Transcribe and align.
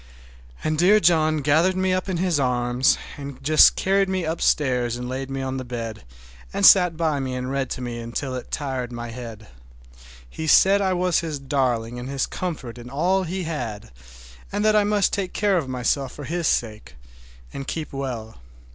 And 0.63 0.79
dear 0.79 0.99
John 0.99 1.41
gathered 1.41 1.75
me 1.75 1.93
up 1.93 2.09
in 2.09 2.17
his 2.17 2.39
arms, 2.39 2.97
and 3.17 3.37
just 3.43 3.75
carried 3.75 4.09
me 4.09 4.23
upstairs 4.25 4.97
and 4.97 5.07
laid 5.07 5.29
me 5.29 5.43
on 5.43 5.57
the 5.57 5.63
bed, 5.63 6.05
and 6.51 6.65
sat 6.65 6.97
by 6.97 7.19
me 7.19 7.35
and 7.35 7.51
read 7.51 7.69
to 7.69 7.81
me 7.81 8.11
till 8.15 8.33
it 8.33 8.49
tired 8.49 8.91
my 8.91 9.11
head. 9.11 9.45
He 10.27 10.47
said 10.47 10.81
I 10.81 10.93
was 10.93 11.19
his 11.19 11.37
darling 11.37 11.99
and 11.99 12.09
his 12.09 12.25
comfort 12.25 12.79
and 12.79 12.89
all 12.89 13.25
he 13.25 13.43
had, 13.43 13.91
and 14.51 14.65
that 14.65 14.75
I 14.75 14.83
must 14.83 15.13
take 15.13 15.33
care 15.33 15.59
of 15.59 15.69
myself 15.69 16.13
for 16.13 16.23
his 16.23 16.47
sake, 16.47 16.95
and 17.53 17.67
keep 17.67 17.93
well. 17.93 18.37